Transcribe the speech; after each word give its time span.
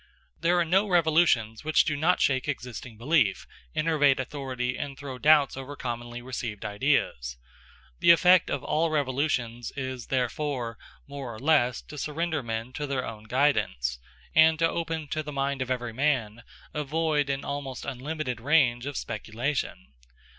There 0.39 0.57
are 0.59 0.65
no 0.65 0.87
revolutions 0.89 1.63
which 1.63 1.85
do 1.85 1.95
not 1.95 2.19
shake 2.19 2.47
existing 2.47 2.97
belief, 2.97 3.45
enervate 3.75 4.19
authority, 4.19 4.75
and 4.75 4.97
throw 4.97 5.19
doubts 5.19 5.55
over 5.55 5.75
commonly 5.75 6.23
received 6.23 6.65
ideas. 6.65 7.37
The 7.99 8.09
effect 8.09 8.49
of 8.49 8.63
all 8.63 8.89
revolutions 8.89 9.71
is 9.77 10.07
therefore, 10.07 10.79
more 11.05 11.31
or 11.35 11.37
less, 11.37 11.83
to 11.83 11.99
surrender 11.99 12.41
men 12.41 12.73
to 12.73 12.87
their 12.87 13.05
own 13.05 13.25
guidance, 13.25 13.99
and 14.33 14.57
to 14.57 14.67
open 14.67 15.07
to 15.09 15.21
the 15.21 15.31
mind 15.31 15.61
of 15.61 15.69
every 15.69 15.93
man 15.93 16.41
a 16.73 16.83
void 16.83 17.29
and 17.29 17.45
almost 17.45 17.85
unlimited 17.85 18.41
range 18.41 18.87
of 18.87 18.97
speculation. 18.97 19.93